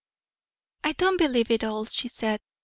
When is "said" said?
2.07-2.39